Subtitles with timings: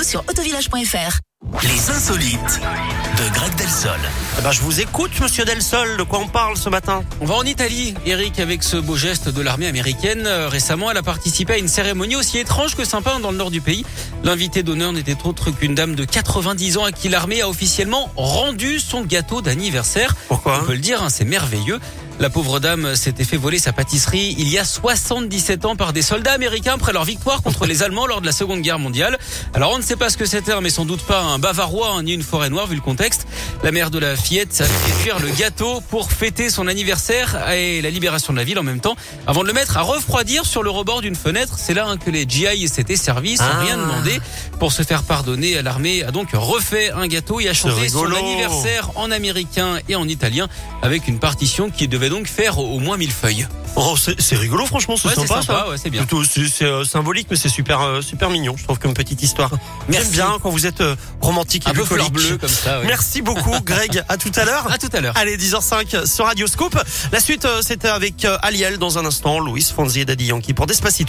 [0.00, 1.18] Rendez-vous sur autovillage.fr.
[1.62, 2.60] Les insolites
[3.18, 3.98] de Greg Delsol.
[4.38, 5.96] Eh ben, je vous écoute, monsieur Delsol.
[5.98, 7.02] De quoi on parle ce matin?
[7.20, 10.26] On va en Italie, Eric, avec ce beau geste de l'armée américaine.
[10.26, 13.50] Euh, récemment, elle a participé à une cérémonie aussi étrange que sympa dans le nord
[13.50, 13.84] du pays.
[14.22, 18.80] L'invité d'honneur n'était autre qu'une dame de 90 ans à qui l'armée a officiellement rendu
[18.80, 20.14] son gâteau d'anniversaire.
[20.28, 20.60] Pourquoi?
[20.62, 21.78] On peut le dire, hein, c'est merveilleux.
[22.20, 26.02] La pauvre dame s'était fait voler sa pâtisserie il y a 77 ans par des
[26.02, 29.18] soldats américains après leur victoire contre les Allemands lors de la Seconde Guerre mondiale.
[29.54, 32.02] Alors on ne sait pas ce que c'était, mais sans doute pas un bavarois hein,
[32.02, 33.26] ni une forêt noire vu le contexte.
[33.62, 37.82] La mère de la fillette a fait cuire le gâteau pour fêter son anniversaire et
[37.82, 38.96] la libération de la ville en même temps,
[39.26, 41.56] avant de le mettre à refroidir sur le rebord d'une fenêtre.
[41.58, 43.60] C'est là hein, que les GI s'étaient servis sans Ah.
[43.60, 44.18] rien demander.
[44.58, 48.92] Pour se faire pardonner, l'armée a donc refait un gâteau et a chanté son anniversaire
[48.94, 50.48] en américain et en italien
[50.80, 53.46] avec une partition qui devait donc faire au moins 1000 feuilles.
[53.82, 55.68] Oh, c'est rigolo, franchement, c'est Ouais, sympa, sympa, ça.
[55.70, 56.02] ouais, c'est bien.
[56.04, 59.50] Plutôt, c'est euh, symbolique, mais c'est super, euh, super mignon, je trouve, comme petite histoire.
[59.88, 62.28] J'aime bien quand vous êtes euh, romantique et Un peu fleur bucolique.
[62.28, 62.80] bleue comme ça.
[62.80, 62.86] ouais.
[62.86, 64.02] Merci beaucoup, Greg.
[64.08, 64.70] À tout à l'heure.
[64.70, 65.14] À tout à l'heure.
[65.16, 66.78] Allez, 10h05 sur Radio Scoop.
[67.12, 71.08] La suite, c'était avec Aliel dans un instant, Louis Fonzi et Daddy Yankee pour Despacito.